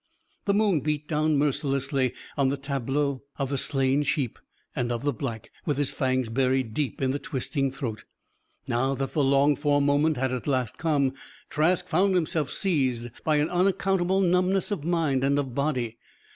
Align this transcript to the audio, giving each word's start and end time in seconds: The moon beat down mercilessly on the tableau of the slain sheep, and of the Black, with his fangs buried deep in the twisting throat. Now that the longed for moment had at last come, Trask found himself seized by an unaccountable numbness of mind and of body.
The 0.45 0.55
moon 0.55 0.79
beat 0.79 1.07
down 1.07 1.37
mercilessly 1.37 2.15
on 2.35 2.49
the 2.49 2.57
tableau 2.57 3.21
of 3.37 3.51
the 3.51 3.57
slain 3.59 4.01
sheep, 4.01 4.39
and 4.75 4.91
of 4.91 5.03
the 5.03 5.13
Black, 5.13 5.51
with 5.63 5.77
his 5.77 5.91
fangs 5.93 6.27
buried 6.27 6.73
deep 6.73 7.03
in 7.03 7.11
the 7.11 7.19
twisting 7.19 7.71
throat. 7.71 8.03
Now 8.67 8.95
that 8.95 9.13
the 9.13 9.23
longed 9.23 9.59
for 9.59 9.79
moment 9.79 10.17
had 10.17 10.31
at 10.33 10.47
last 10.47 10.79
come, 10.79 11.13
Trask 11.51 11.87
found 11.87 12.15
himself 12.15 12.49
seized 12.51 13.11
by 13.23 13.35
an 13.35 13.51
unaccountable 13.51 14.21
numbness 14.21 14.71
of 14.71 14.83
mind 14.83 15.23
and 15.23 15.37
of 15.37 15.53
body. 15.53 15.99